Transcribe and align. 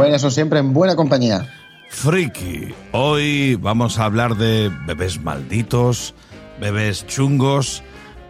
Buenas 0.00 0.22
son 0.22 0.30
siempre 0.30 0.60
en 0.60 0.72
buena 0.72 0.96
compañía. 0.96 1.46
Friki, 1.90 2.74
hoy 2.92 3.56
vamos 3.56 3.98
a 3.98 4.06
hablar 4.06 4.34
de 4.36 4.72
bebés 4.86 5.20
malditos, 5.20 6.14
bebés 6.58 7.06
chungos, 7.06 7.82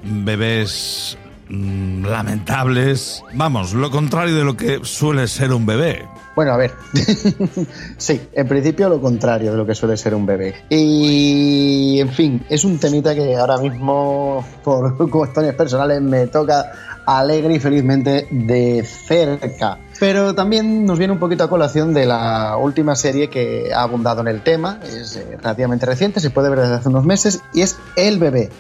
bebés 0.03 1.17
mm, 1.51 2.07
lamentables. 2.07 3.23
Vamos, 3.35 3.75
lo 3.75 3.91
contrario 3.91 4.35
de 4.35 4.45
lo 4.45 4.57
que 4.57 4.81
suele 4.83 5.27
ser 5.29 5.53
un 5.53 5.67
bebé. 5.67 6.09
Bueno, 6.37 6.53
a 6.53 6.57
ver. 6.57 6.73
sí, 7.99 8.21
en 8.33 8.49
principio 8.49 8.89
lo 8.89 9.01
contrario 9.01 9.51
de 9.51 9.59
lo 9.59 9.67
que 9.67 9.75
suele 9.75 9.97
ser 9.97 10.15
un 10.15 10.25
bebé. 10.25 10.55
Y, 10.71 12.01
en 12.01 12.09
fin, 12.09 12.47
es 12.49 12.65
un 12.65 12.79
temita 12.79 13.15
que 13.15 13.37
ahora 13.37 13.59
mismo, 13.59 14.43
por 14.65 15.11
cuestiones 15.11 15.55
personales, 15.55 16.01
me 16.01 16.29
toca 16.29 16.73
alegre 17.05 17.55
y 17.55 17.61
felizmente 17.61 18.29
de 18.31 18.85
cerca. 18.85 19.79
Pero 19.99 20.35
también 20.35 20.87
nos 20.87 20.99
viene 20.99 21.13
un 21.13 21.19
poquito 21.19 21.45
a 21.45 21.49
colación 21.51 21.93
de 21.93 22.07
la 22.07 22.57
última 22.57 22.95
serie 22.95 23.29
que 23.29 23.71
ha 23.75 23.83
abundado 23.83 24.23
en 24.23 24.29
el 24.29 24.43
tema, 24.43 24.81
es 24.83 25.17
eh, 25.17 25.37
relativamente 25.37 25.85
reciente, 25.85 26.21
se 26.21 26.31
puede 26.31 26.49
ver 26.49 26.61
desde 26.61 26.75
hace 26.75 26.89
unos 26.89 27.05
meses, 27.05 27.43
y 27.53 27.63
es 27.63 27.77
El 27.97 28.19
bebé. 28.19 28.51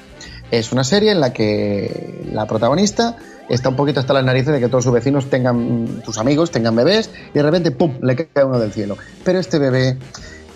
Es 0.50 0.72
una 0.72 0.84
serie 0.84 1.12
en 1.12 1.20
la 1.20 1.32
que 1.32 2.28
la 2.32 2.46
protagonista 2.46 3.16
está 3.48 3.68
un 3.68 3.77
poquito 3.77 4.00
hasta 4.00 4.12
las 4.12 4.24
narices 4.24 4.52
de 4.52 4.60
que 4.60 4.68
todos 4.68 4.84
sus 4.84 4.92
vecinos 4.92 5.30
tengan, 5.30 6.02
sus 6.04 6.18
amigos 6.18 6.50
tengan 6.50 6.74
bebés 6.74 7.10
y 7.30 7.34
de 7.34 7.42
repente, 7.42 7.70
¡pum!, 7.70 7.98
le 8.02 8.16
cae 8.16 8.45
uno 8.45 8.59
del 8.59 8.73
cielo. 8.73 8.96
Pero 9.24 9.38
este 9.38 9.59
bebé 9.59 9.98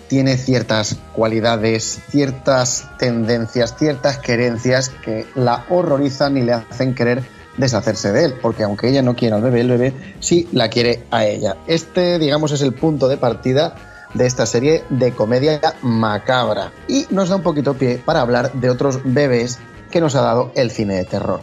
tiene 0.07 0.37
ciertas 0.37 0.97
cualidades, 1.13 1.99
ciertas 2.09 2.89
tendencias, 2.97 3.75
ciertas 3.77 4.17
querencias 4.17 4.89
que 4.89 5.25
la 5.35 5.65
horrorizan 5.69 6.37
y 6.37 6.41
le 6.41 6.53
hacen 6.53 6.93
querer 6.93 7.23
deshacerse 7.57 8.11
de 8.11 8.25
él, 8.25 8.35
porque 8.41 8.63
aunque 8.63 8.89
ella 8.89 9.01
no 9.01 9.15
quiera 9.15 9.37
al 9.37 9.41
bebé, 9.41 9.61
el 9.61 9.69
bebé 9.69 9.93
sí 10.19 10.47
la 10.51 10.69
quiere 10.69 11.03
a 11.11 11.25
ella. 11.25 11.57
Este, 11.67 12.19
digamos, 12.19 12.51
es 12.51 12.61
el 12.61 12.73
punto 12.73 13.07
de 13.07 13.17
partida 13.17 13.75
de 14.13 14.25
esta 14.25 14.45
serie 14.45 14.83
de 14.89 15.11
comedia 15.11 15.59
macabra 15.81 16.71
y 16.87 17.05
nos 17.09 17.29
da 17.29 17.35
un 17.35 17.43
poquito 17.43 17.73
pie 17.73 18.01
para 18.03 18.21
hablar 18.21 18.53
de 18.53 18.69
otros 18.69 18.99
bebés 19.03 19.59
que 19.95 20.01
nos 20.01 20.13
ha 20.15 20.21
dado 20.21 20.51
el 20.55 20.71
cine 20.71 20.95
de 20.95 21.05
terror. 21.05 21.39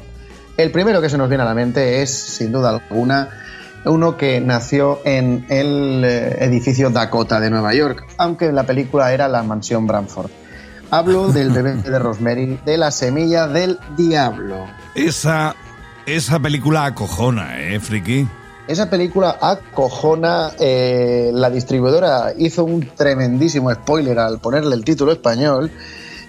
El 0.58 0.70
primero 0.70 1.00
que 1.00 1.08
se 1.08 1.16
nos 1.16 1.30
viene 1.30 1.42
a 1.42 1.46
la 1.46 1.54
mente 1.54 2.02
es, 2.02 2.10
sin 2.10 2.52
duda 2.52 2.68
alguna, 2.68 3.30
uno 3.86 4.18
que 4.18 4.42
nació 4.42 5.00
en 5.06 5.46
el 5.48 6.04
eh, 6.04 6.44
edificio 6.44 6.90
Dakota 6.90 7.40
de 7.40 7.48
Nueva 7.48 7.72
York, 7.72 8.04
aunque 8.18 8.52
la 8.52 8.64
película 8.64 9.10
era 9.10 9.26
la 9.26 9.42
mansión 9.42 9.86
Bramford. 9.86 10.30
Hablo 10.90 11.28
del 11.32 11.48
bebé 11.48 11.76
de 11.76 11.98
Rosemary, 11.98 12.60
de 12.62 12.76
la 12.76 12.90
semilla 12.90 13.48
del 13.48 13.78
diablo. 13.96 14.66
Esa, 14.94 15.56
esa 16.04 16.38
película 16.38 16.84
acojona, 16.84 17.58
¿eh, 17.58 17.80
Friki? 17.80 18.28
Esa 18.68 18.90
película 18.90 19.38
acojona, 19.40 20.50
eh, 20.60 21.30
la 21.32 21.48
distribuidora 21.48 22.34
hizo 22.36 22.64
un 22.64 22.86
tremendísimo 22.94 23.72
spoiler 23.72 24.18
al 24.18 24.40
ponerle 24.40 24.74
el 24.74 24.84
título 24.84 25.12
español 25.12 25.70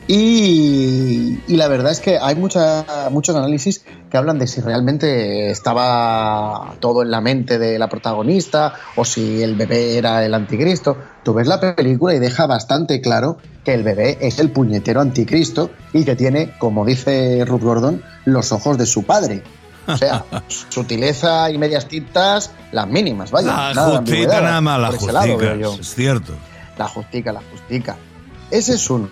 y, 0.07 1.39
la 1.47 1.67
verdad 1.67 1.91
es 1.91 1.99
que 1.99 2.17
hay 2.19 2.35
mucha, 2.35 2.85
muchos 3.09 3.35
análisis 3.35 3.85
que 4.09 4.17
hablan 4.17 4.37
de 4.37 4.47
si 4.47 4.59
realmente 4.61 5.49
estaba 5.49 6.75
todo 6.79 7.03
en 7.03 7.11
la 7.11 7.21
mente 7.21 7.57
de 7.57 7.79
la 7.79 7.87
protagonista 7.87 8.73
o 8.95 9.05
si 9.05 9.41
el 9.41 9.55
bebé 9.55 9.97
era 9.97 10.25
el 10.25 10.33
anticristo. 10.33 10.97
Tú 11.23 11.33
ves 11.33 11.47
la 11.47 11.59
película 11.59 12.13
y 12.13 12.19
deja 12.19 12.47
bastante 12.47 12.99
claro 12.99 13.37
que 13.63 13.73
el 13.73 13.83
bebé 13.83 14.17
es 14.21 14.39
el 14.39 14.51
puñetero 14.51 14.99
anticristo 14.99 15.71
y 15.93 16.03
que 16.03 16.15
tiene, 16.15 16.57
como 16.59 16.85
dice 16.85 17.45
Ruth 17.45 17.61
Gordon, 17.61 18.03
los 18.25 18.51
ojos 18.51 18.77
de 18.77 18.85
su 18.85 19.03
padre. 19.03 19.41
O 19.87 19.97
sea, 19.97 20.25
sutileza 20.69 21.49
y 21.49 21.57
medias 21.57 21.87
tintas, 21.87 22.51
las 22.71 22.87
mínimas, 22.87 23.31
vaya. 23.31 23.73
La 23.73 23.99
justica 23.99 24.41
nada 24.41 24.61
más, 24.61 24.79
la 24.79 24.91
justica, 24.91 25.53
es 25.53 25.95
cierto. 25.95 26.33
La 26.77 26.87
justica, 26.87 27.31
la 27.31 27.41
justica. 27.51 27.95
Ese 28.51 28.73
es 28.73 28.89
uno. 28.89 29.09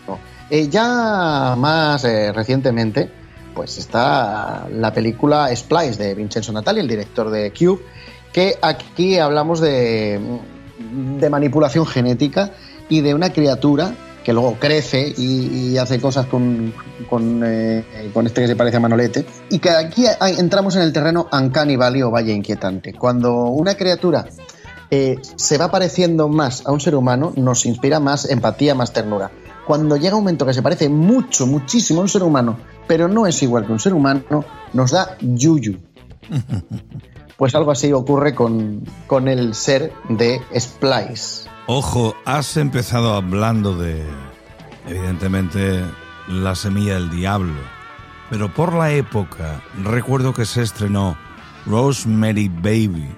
Eh, 0.53 0.67
ya 0.67 1.55
más 1.57 2.03
eh, 2.03 2.33
recientemente, 2.33 3.09
pues 3.55 3.77
está 3.77 4.67
la 4.69 4.93
película 4.93 5.49
Splice 5.55 6.03
de 6.03 6.13
Vincenzo 6.13 6.51
Natali, 6.51 6.81
el 6.81 6.89
director 6.89 7.29
de 7.29 7.53
Cube, 7.53 7.81
que 8.33 8.57
aquí 8.61 9.17
hablamos 9.17 9.61
de, 9.61 10.19
de 11.19 11.29
manipulación 11.29 11.85
genética 11.85 12.51
y 12.89 12.99
de 12.99 13.13
una 13.13 13.31
criatura 13.31 13.95
que 14.25 14.33
luego 14.33 14.57
crece 14.59 15.13
y, 15.17 15.77
hace 15.77 16.01
cosas 16.01 16.25
con, 16.25 16.73
con, 17.09 17.43
eh, 17.45 18.11
con, 18.13 18.27
este 18.27 18.41
que 18.41 18.47
se 18.47 18.57
parece 18.57 18.75
a 18.75 18.81
Manolete. 18.81 19.25
Y 19.49 19.59
que 19.59 19.69
aquí 19.69 20.03
entramos 20.37 20.75
en 20.75 20.81
el 20.81 20.91
terreno 20.91 21.29
Uncanny 21.31 21.77
Valley 21.77 22.01
o 22.01 22.11
Valle 22.11 22.33
Inquietante. 22.33 22.93
Cuando 22.93 23.45
una 23.45 23.75
criatura 23.75 24.27
se 24.89 25.57
va 25.57 25.71
pareciendo 25.71 26.27
más 26.27 26.65
a 26.65 26.73
un 26.73 26.81
ser 26.81 26.95
humano, 26.95 27.31
nos 27.37 27.65
inspira 27.65 28.01
más 28.01 28.29
empatía, 28.29 28.75
más 28.75 28.91
ternura 28.91 29.31
cuando 29.65 29.97
llega 29.97 30.15
un 30.15 30.23
momento 30.23 30.45
que 30.45 30.53
se 30.53 30.61
parece 30.61 30.89
mucho, 30.89 31.47
muchísimo 31.47 32.01
a 32.01 32.03
un 32.03 32.09
ser 32.09 32.23
humano, 32.23 32.57
pero 32.87 33.07
no 33.07 33.27
es 33.27 33.41
igual 33.43 33.65
que 33.65 33.71
un 33.71 33.79
ser 33.79 33.93
humano, 33.93 34.45
nos 34.73 34.91
da 34.91 35.17
yuyu. 35.19 35.77
Pues 37.37 37.55
algo 37.55 37.71
así 37.71 37.91
ocurre 37.91 38.35
con, 38.35 38.83
con 39.07 39.27
el 39.27 39.55
ser 39.55 39.91
de 40.09 40.39
Splice. 40.55 41.49
Ojo, 41.65 42.15
has 42.23 42.55
empezado 42.55 43.15
hablando 43.15 43.75
de, 43.75 44.05
evidentemente, 44.87 45.83
la 46.27 46.53
semilla 46.53 46.93
del 46.93 47.09
diablo. 47.09 47.59
Pero 48.29 48.53
por 48.53 48.73
la 48.73 48.91
época, 48.91 49.63
recuerdo 49.83 50.33
que 50.33 50.45
se 50.45 50.61
estrenó 50.61 51.17
Rosemary 51.65 52.47
Baby, 52.47 53.09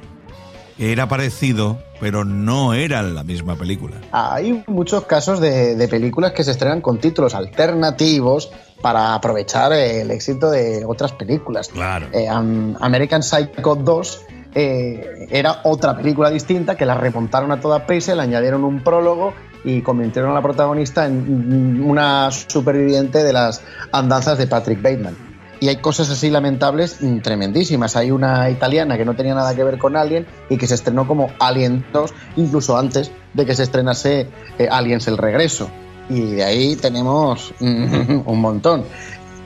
que 0.78 0.92
era 0.94 1.08
parecido, 1.08 1.80
pero 2.04 2.26
no 2.26 2.74
eran 2.74 3.16
la 3.16 3.24
misma 3.24 3.56
película. 3.56 3.96
Hay 4.12 4.62
muchos 4.68 5.06
casos 5.06 5.40
de, 5.40 5.88
películas 5.90 6.34
que 6.34 6.44
se 6.44 6.52
estrenan 6.52 6.82
con 6.82 7.00
títulos 7.00 7.34
alternativos 7.34 8.52
para 8.82 9.14
aprovechar 9.14 9.72
el 9.72 10.12
éxito 10.12 10.52
de 10.52 10.84
otras 10.86 11.14
películas. 11.14 11.70
Claro. 11.70 12.08
Eh, 12.12 12.28
American 12.28 13.24
Psycho 13.24 13.76
2 13.76 14.22
eh, 14.54 15.28
era 15.32 15.62
otra 15.64 15.96
película 15.96 16.30
distinta 16.30 16.76
que 16.76 16.86
la 16.86 16.96
remontaron 16.96 17.54
a 17.54 17.62
toda 17.62 17.86
prisa, 17.86 18.14
le 18.16 18.24
añadieron 18.24 18.66
un 18.66 18.84
prólogo 18.84 19.34
y 19.64 19.82
convirtieron 19.82 20.32
a 20.32 20.34
la 20.34 20.42
protagonista 20.42 21.06
en 21.06 21.82
una 21.82 22.32
superviviente 22.32 23.24
de 23.24 23.32
las 23.32 23.62
andanzas 23.94 24.38
de 24.38 24.48
Patrick 24.48 24.82
Bateman 24.82 25.33
y 25.64 25.70
hay 25.70 25.78
cosas 25.78 26.10
así 26.10 26.30
lamentables 26.30 26.98
mm, 27.00 27.20
tremendísimas. 27.20 27.96
Hay 27.96 28.12
una 28.12 28.50
italiana 28.50 28.98
que 28.98 29.06
no 29.06 29.16
tenía 29.16 29.34
nada 29.34 29.56
que 29.56 29.64
ver 29.64 29.78
con 29.78 29.96
Alien 29.96 30.28
y 30.50 30.58
que 30.58 30.68
se 30.68 30.76
estrenó 30.76 31.08
como 31.08 31.30
Alien 31.40 31.86
2, 31.94 32.14
incluso 32.36 32.78
antes 32.78 33.12
de 33.34 33.46
que 33.46 33.56
se 33.56 33.64
estrenase 33.64 34.28
eh, 34.60 34.68
Aliens 34.70 35.08
el 35.08 35.18
regreso. 35.18 35.70
Y 36.10 36.20
de 36.34 36.44
ahí 36.44 36.76
tenemos 36.76 37.54
un 37.62 38.42
montón. 38.42 38.84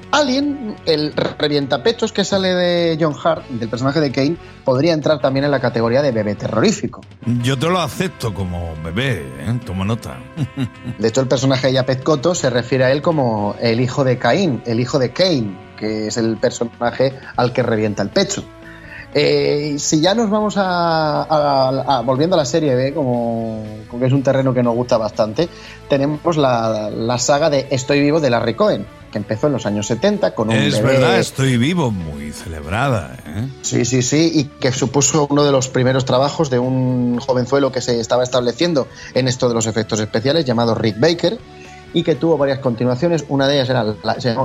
Alien, 0.10 0.76
el 0.88 1.14
revientapechos 1.14 2.12
que 2.12 2.24
sale 2.24 2.56
de 2.56 2.98
John 3.00 3.14
Hart, 3.24 3.46
del 3.50 3.70
personaje 3.70 4.00
de 4.00 4.12
Kane, 4.12 4.38
podría 4.66 4.94
entrar 4.94 5.20
también 5.20 5.46
en 5.46 5.52
la 5.52 5.60
categoría 5.60 6.02
de 6.02 6.12
bebé 6.12 6.34
terrorífico. 6.34 7.02
Yo 7.44 7.60
te 7.60 7.70
lo 7.70 7.80
acepto 7.80 8.34
como 8.34 8.74
bebé, 8.84 9.22
¿eh? 9.22 9.60
toma 9.64 9.86
nota. 9.86 10.18
De 10.98 11.10
hecho, 11.10 11.22
el 11.22 11.28
personaje 11.28 11.68
de 11.68 11.74
Yapet 11.74 12.02
Koto 12.02 12.34
se 12.34 12.50
refiere 12.50 12.86
a 12.86 12.92
él 12.92 13.04
como 13.04 13.56
el 13.62 13.82
hijo 13.82 14.04
de 14.04 14.18
Caín, 14.18 14.64
el 14.66 14.80
hijo 14.80 14.98
de 14.98 15.12
Kane, 15.12 15.67
que 15.78 16.08
es 16.08 16.18
el 16.18 16.36
personaje 16.38 17.14
al 17.38 17.54
que 17.54 17.64
revienta 17.64 18.04
el 18.04 18.10
pecho. 18.10 18.44
Eh, 19.14 19.78
si 19.80 20.02
ya 20.02 20.14
nos 20.14 20.30
vamos 20.30 20.56
a, 20.58 22.04
volviendo 22.06 22.36
a 22.36 22.38
la 22.38 22.46
serie 22.46 22.76
B, 22.76 22.94
como, 22.94 23.64
que 23.98 24.06
es 24.06 24.14
un 24.14 24.22
terreno 24.22 24.54
que 24.54 24.62
nos 24.62 24.76
gusta 24.76 24.98
bastante, 24.98 25.48
tenemos 25.90 26.38
la, 26.38 27.18
saga 27.18 27.50
de 27.50 27.68
Estoy 27.72 28.02
vivo 28.02 28.20
de 28.20 28.30
Larry 28.30 28.54
Cohen, 28.54 28.86
que 29.12 29.18
empezó 29.18 29.48
en 29.48 29.54
los 29.54 29.66
años 29.66 29.88
70 29.88 30.36
con 30.36 30.50
un 30.50 30.56
Es 30.56 30.82
verdad, 30.84 31.18
Estoy 31.18 31.58
vivo, 31.58 31.90
muy 31.90 32.32
celebrada. 32.32 33.18
¿eh? 33.26 33.48
Sí, 33.62 33.86
sí, 33.86 34.04
sí, 34.04 34.32
y 34.36 34.44
que 34.44 34.72
supuso 34.72 35.28
uno 35.30 35.46
de 35.46 35.52
los 35.52 35.70
primeros 35.70 36.04
trabajos 36.06 36.50
de 36.50 36.60
un 36.60 37.18
jovenzuelo 37.20 37.72
que 37.72 37.82
se 37.82 38.00
estaba 38.00 38.24
estableciendo 38.24 38.88
en 39.14 39.28
esto 39.28 39.48
de 39.48 39.56
los 39.56 39.68
efectos 39.68 40.00
especiales, 40.02 40.44
llamado 40.46 40.76
Rick 40.76 41.00
Baker, 41.00 41.40
y 41.98 42.04
que 42.04 42.14
tuvo 42.14 42.38
varias 42.38 42.60
continuaciones. 42.60 43.26
Una 43.28 43.48
de 43.48 43.56
ellas 43.56 43.70
era 43.70 43.84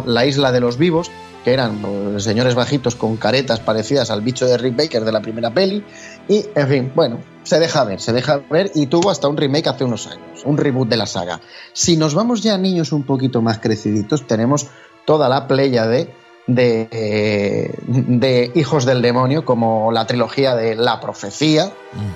la, 0.06 0.24
Isla 0.24 0.52
de 0.52 0.60
los 0.60 0.78
Vivos, 0.78 1.10
que 1.44 1.52
eran 1.52 1.82
pues, 1.82 2.24
señores 2.24 2.54
bajitos 2.54 2.94
con 2.94 3.18
caretas 3.18 3.60
parecidas 3.60 4.10
al 4.10 4.22
bicho 4.22 4.46
de 4.46 4.56
Rick 4.56 4.74
Baker 4.74 5.04
de 5.04 5.12
la 5.12 5.20
primera 5.20 5.52
peli. 5.52 5.84
Y, 6.28 6.46
en 6.54 6.68
fin, 6.68 6.92
bueno, 6.94 7.18
se 7.42 7.60
deja 7.60 7.84
ver, 7.84 8.00
se 8.00 8.14
deja 8.14 8.40
ver 8.50 8.70
y 8.74 8.86
tuvo 8.86 9.10
hasta 9.10 9.28
un 9.28 9.36
remake 9.36 9.68
hace 9.68 9.84
unos 9.84 10.06
años, 10.06 10.44
un 10.46 10.56
reboot 10.56 10.88
de 10.88 10.96
la 10.96 11.04
saga. 11.04 11.42
Si 11.74 11.98
nos 11.98 12.14
vamos 12.14 12.42
ya 12.42 12.54
a 12.54 12.58
niños 12.58 12.90
un 12.90 13.02
poquito 13.02 13.42
más 13.42 13.58
creciditos, 13.58 14.26
tenemos 14.26 14.68
toda 15.04 15.28
la 15.28 15.46
playa 15.46 15.86
de 15.86 16.10
de, 16.46 17.72
de, 17.86 18.52
Hijos 18.54 18.84
del 18.84 19.02
Demonio, 19.02 19.44
como 19.44 19.92
la 19.92 20.06
trilogía 20.06 20.54
de 20.54 20.74
La 20.74 21.00
Profecía, 21.00 21.72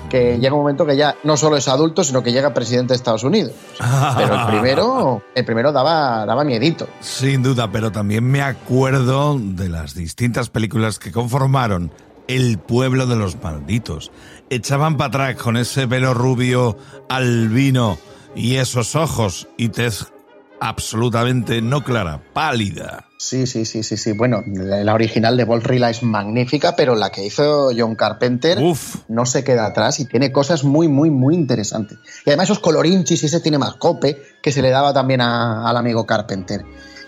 que 0.09 0.37
llega 0.39 0.53
un 0.53 0.61
momento 0.61 0.85
que 0.85 0.97
ya 0.97 1.15
no 1.23 1.37
solo 1.37 1.57
es 1.57 1.67
adulto, 1.67 2.03
sino 2.03 2.23
que 2.23 2.31
llega 2.31 2.53
presidente 2.53 2.89
de 2.89 2.95
Estados 2.95 3.23
Unidos. 3.23 3.53
Pero 4.17 4.35
el 4.35 4.47
primero, 4.47 5.21
el 5.33 5.45
primero 5.45 5.71
daba, 5.71 6.25
daba 6.25 6.43
miedito. 6.43 6.87
Sin 6.99 7.43
duda, 7.43 7.71
pero 7.71 7.91
también 7.91 8.23
me 8.23 8.41
acuerdo 8.41 9.37
de 9.39 9.69
las 9.69 9.93
distintas 9.93 10.49
películas 10.49 10.99
que 10.99 11.11
conformaron 11.11 11.91
El 12.27 12.57
pueblo 12.57 13.05
de 13.07 13.15
los 13.15 13.41
malditos. 13.41 14.11
Echaban 14.49 14.97
para 14.97 15.07
atrás 15.07 15.43
con 15.43 15.57
ese 15.57 15.87
pelo 15.87 16.13
rubio 16.13 16.77
albino 17.09 17.97
y 18.35 18.55
esos 18.57 18.95
ojos 18.95 19.47
y 19.57 19.69
tez 19.69 20.11
absolutamente 20.59 21.61
no 21.61 21.83
clara, 21.83 22.21
pálida. 22.33 23.06
Sí, 23.17 23.47
sí, 23.47 23.65
sí, 23.65 23.81
sí, 23.81 23.97
sí. 23.97 24.11
Bueno, 24.11 24.43
la 24.45 24.93
original 24.93 25.37
de 25.37 25.43
Volrilla 25.43 25.89
es 25.89 26.03
magnífica, 26.03 26.75
pero 26.75 26.95
la 26.95 27.09
que 27.09 27.25
hizo 27.25 27.71
John 27.75 27.95
Carpenter 27.95 28.59
no 29.07 29.25
se 29.25 29.43
queda 29.43 29.65
atrás 29.65 29.99
y 29.99 30.05
tiene 30.05 30.31
cosas 30.31 30.63
muy, 30.63 30.87
muy, 30.87 31.09
muy 31.09 31.33
interesantes. 31.33 31.97
Y 32.25 32.29
además 32.29 32.45
esos 32.45 32.59
colorinchis 32.59 33.23
y 33.23 33.25
ese 33.25 33.39
tiene 33.39 33.57
más 33.57 33.75
cope 33.75 34.21
que 34.41 34.51
se 34.51 34.61
le 34.61 34.69
daba 34.69 34.93
también 34.93 35.21
al 35.21 35.75
amigo 35.75 36.05
Carpenter. 36.05 36.61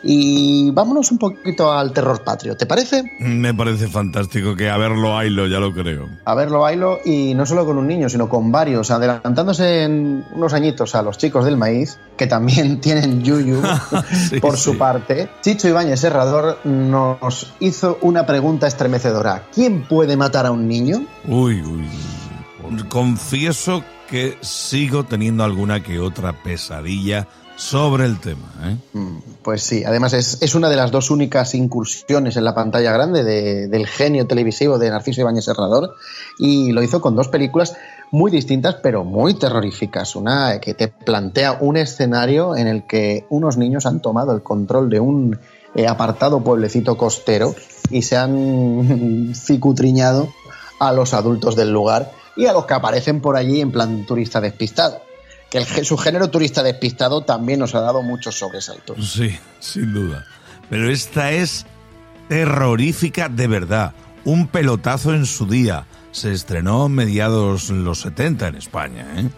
Y 0.03 0.71
vámonos 0.71 1.11
un 1.11 1.17
poquito 1.17 1.71
al 1.71 1.91
terror 1.91 2.23
patrio, 2.23 2.55
¿te 2.55 2.65
parece? 2.65 3.03
Me 3.19 3.53
parece 3.53 3.87
fantástico 3.87 4.55
que 4.55 4.69
a 4.69 4.77
verlo 4.77 5.17
haylo, 5.17 5.47
ya 5.47 5.59
lo 5.59 5.73
creo. 5.73 6.07
A 6.25 6.35
verlo 6.35 6.65
haylo 6.65 6.99
y 7.03 7.33
no 7.33 7.45
solo 7.45 7.65
con 7.65 7.77
un 7.77 7.87
niño, 7.87 8.09
sino 8.09 8.29
con 8.29 8.51
varios, 8.51 8.91
adelantándose 8.91 9.83
en 9.83 10.25
unos 10.33 10.53
añitos 10.53 10.95
a 10.95 11.01
los 11.01 11.17
chicos 11.17 11.45
del 11.45 11.57
maíz, 11.57 11.99
que 12.17 12.27
también 12.27 12.79
tienen 12.81 13.23
yuyu 13.23 13.61
por 14.41 14.57
su 14.57 14.77
parte. 14.77 15.29
Chicho 15.41 15.67
Ibáñez 15.67 15.99
Serrador 15.99 16.59
nos 16.63 17.53
hizo 17.59 17.97
una 18.01 18.25
pregunta 18.25 18.67
estremecedora. 18.67 19.43
¿Quién 19.53 19.83
puede 19.83 20.15
matar 20.15 20.45
a 20.45 20.51
un 20.51 20.67
niño? 20.67 21.05
Uy, 21.27 21.61
uy. 21.61 21.87
Confieso 22.87 23.83
que 24.09 24.37
sigo 24.41 25.03
teniendo 25.03 25.43
alguna 25.43 25.81
que 25.81 25.99
otra 25.99 26.33
pesadilla 26.33 27.27
sobre 27.59 28.05
el 28.05 28.19
tema. 28.21 28.53
¿eh? 28.63 28.77
Mm, 28.93 29.17
pues 29.43 29.63
sí, 29.63 29.83
además 29.83 30.13
es, 30.13 30.55
una 30.55 30.69
de 30.69 30.77
las 30.77 30.91
dos 30.91 31.11
únicas 31.11 31.53
incursiones 31.55 32.37
en 32.37 32.45
la 32.45 32.55
pantalla 32.55 32.93
grande 32.93 33.23
del 33.67 33.85
genio 33.85 34.25
televisivo 34.27 34.79
de 34.79 34.89
Narciso 34.89 35.21
Ibáñez 35.21 35.43
Serrador 35.43 35.93
y 36.39 36.71
lo 36.71 36.81
hizo 36.81 37.01
con 37.01 37.17
dos 37.17 37.27
películas 37.27 37.75
muy 38.11 38.31
distintas 38.31 38.75
pero 38.81 39.03
muy 39.03 39.33
terroríficas. 39.33 40.15
Una 40.15 40.59
que 40.61 40.73
te 40.73 40.87
plantea 40.87 41.57
un 41.59 41.75
escenario 41.75 42.55
en 42.55 42.67
el 42.67 42.87
que 42.87 43.25
unos 43.29 43.57
niños 43.57 43.85
han 43.85 44.01
tomado 44.01 44.33
el 44.33 44.41
control 44.41 44.89
de 44.89 45.01
un 45.01 45.37
eh, 45.75 45.85
apartado 45.85 46.41
pueblecito 46.41 46.95
costero 46.95 47.53
y 47.89 48.03
se 48.03 48.15
han 48.15 49.33
cicutriñado 49.35 50.29
a 50.79 50.93
los 50.93 51.13
adultos 51.13 51.57
del 51.57 51.73
lugar 51.73 52.09
y 52.37 52.45
a 52.45 52.53
los 52.53 52.65
que 52.65 52.73
aparecen 52.73 53.19
por 53.19 53.35
allí 53.35 53.59
en 53.59 53.73
plan 53.73 54.05
turista 54.05 54.39
despistado 54.39 55.08
que 55.49 55.83
su 55.83 55.97
género 55.97 56.29
turista 56.29 56.61
despistado 56.61 57.21
también 57.21 57.59
nos 57.59 57.73
ha 57.75 57.81
dado 57.81 58.01
muchos 58.03 58.37
sobresaltos. 58.37 59.11
Sí, 59.11 59.37
sin 59.59 59.93
duda. 59.93 60.25
Pero 60.69 60.89
esta 60.91 61.31
es 61.31 61.65
terrorífica 62.27 63.29
de 63.29 63.47
verdad. 63.47 63.93
Un 64.23 64.47
pelotazo 64.47 65.13
en 65.13 65.25
su 65.25 65.47
día. 65.47 65.85
Se 66.11 66.31
estrenó 66.31 66.87
en 66.87 66.93
mediados 66.93 67.69
los 67.69 68.01
70 68.01 68.47
en 68.47 68.55
España, 68.55 69.05
¿eh? 69.17 69.29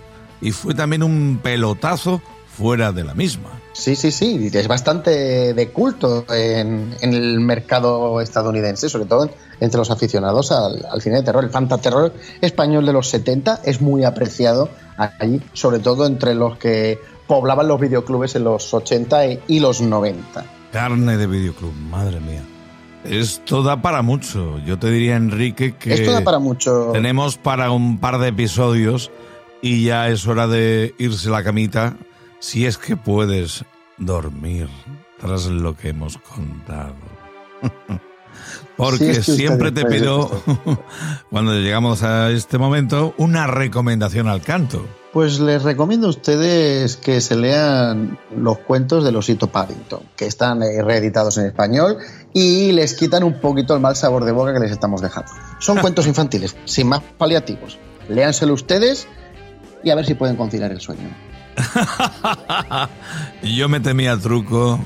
Y 0.42 0.52
fue 0.52 0.74
también 0.74 1.04
un 1.04 1.40
pelotazo 1.42 2.22
fuera 2.58 2.92
de 2.92 3.04
la 3.04 3.14
misma. 3.14 3.61
Sí, 3.74 3.96
sí, 3.96 4.12
sí, 4.12 4.50
es 4.54 4.68
bastante 4.68 5.54
de 5.54 5.70
culto 5.70 6.26
en, 6.30 6.96
el 7.02 7.40
mercado 7.40 8.20
estadounidense, 8.20 8.90
sobre 8.90 9.06
todo 9.06 9.30
entre 9.60 9.78
los 9.78 9.92
aficionados 9.92 10.52
al, 10.52 10.86
al, 10.90 11.02
cine 11.02 11.18
de 11.18 11.24
terror. 11.24 11.44
El 11.44 11.50
fantaterror 11.50 12.14
español 12.42 12.86
de 12.86 12.94
los 12.94 13.10
70 13.10 13.62
es 13.64 13.82
muy 13.82 14.04
apreciado 14.04 14.70
allí, 14.98 15.42
sobre 15.54 15.80
todo 15.80 16.06
entre 16.06 16.36
los 16.36 16.58
que 16.58 17.00
poblaban 17.28 17.68
los 17.68 17.80
videoclubes 17.80 18.36
en 18.36 18.44
los 18.44 18.74
80 18.74 19.26
y 19.48 19.60
los 19.62 19.82
90. 19.82 20.46
Carne 20.72 21.18
de 21.18 21.28
videoclub, 21.28 21.74
madre 21.74 22.20
mía. 22.20 22.44
Esto 23.04 23.64
da 23.64 23.82
para 23.82 24.02
mucho. 24.02 24.60
Yo 24.60 24.78
te 24.78 24.92
diría, 24.92 25.16
Enrique, 25.16 25.76
que. 25.76 25.94
Esto 25.94 26.12
da 26.12 26.22
para 26.22 26.40
mucho. 26.40 26.92
Tenemos 26.92 27.38
para 27.38 27.72
un 27.72 28.00
par 28.00 28.20
de 28.20 28.28
episodios 28.28 29.12
y 29.62 29.86
ya 29.86 30.10
es 30.10 30.28
hora 30.28 30.48
de 30.48 30.94
irse 30.98 31.30
a 31.30 31.32
la 31.32 31.44
camita 31.44 31.96
si 32.42 32.66
es 32.66 32.78
que 32.78 32.98
puedes 32.98 33.64
dormir 33.98 34.68
tras 35.20 35.46
lo 35.46 35.78
que 35.78 35.90
hemos 35.90 36.18
contado. 36.18 36.96
Porque 38.76 39.22
siempre 39.22 39.72
te 39.72 39.86
pido, 39.86 40.30
cuando 41.30 41.54
llegamos 41.54 42.02
a 42.02 42.32
este 42.32 42.58
momento, 42.58 43.14
una 43.18 43.46
recomendación 43.46 44.28
al 44.28 44.42
canto. 44.42 44.84
Pues 45.14 45.40
les 45.40 45.62
recomiendo 45.62 46.08
a 46.08 46.10
ustedes 46.10 46.98
que 46.98 47.22
se 47.22 47.36
lean 47.36 48.18
los 48.36 48.58
cuentos 48.60 49.04
de 49.04 49.12
Losito 49.12 49.48
Paddington, 49.48 50.02
que 50.16 50.26
están 50.26 50.64
eh, 50.64 50.82
reeditados 50.82 51.38
en 51.38 51.46
español 51.46 51.98
y 52.34 52.72
les 52.72 52.96
quitan 52.96 53.24
un 53.24 53.40
poquito 53.40 53.76
el 53.76 53.82
mal 53.82 53.96
sabor 53.96 54.26
de 54.26 54.32
boca 54.32 54.54
que 54.54 54.62
les 54.62 54.72
estamos 54.72 55.02
dejando. 55.02 55.32
Son 55.60 55.78
cuentos 55.82 56.08
infantiles, 56.08 56.56
sin 56.66 56.88
más 56.88 57.04
paliativos. 57.20 57.78
Léanselo 58.10 58.54
ustedes 58.54 59.08
y 59.84 59.92
a 59.92 59.96
ver 59.96 60.06
si 60.06 60.16
pueden 60.16 60.38
conciliar 60.38 60.72
el 60.72 60.80
sueño. 60.80 61.31
Yo 63.44 63.70
me 63.70 63.80
temía 63.80 64.18
truco 64.18 64.80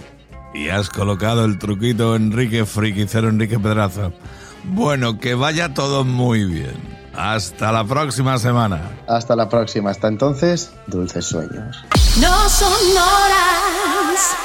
y 0.53 0.69
has 0.69 0.89
colocado 0.89 1.45
el 1.45 1.59
truquito 1.59 2.15
Enrique 2.15 2.65
Friquicero 2.65 3.29
Enrique 3.29 3.59
Pedraza. 3.59 4.11
Bueno, 4.63 5.19
que 5.19 5.35
vaya 5.35 5.73
todo 5.73 6.03
muy 6.03 6.45
bien. 6.45 6.95
Hasta 7.13 7.71
la 7.71 7.85
próxima 7.85 8.37
semana. 8.37 8.81
Hasta 9.07 9.35
la 9.35 9.47
próxima. 9.47 9.91
Hasta 9.91 10.07
entonces, 10.07 10.71
dulces 10.87 11.25
sueños. 11.25 11.83
No 12.19 12.49
son 12.49 12.91
horas 12.91 14.35